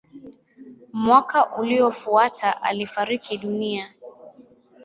[0.93, 3.87] Mwaka uliofuata alifariki dunia.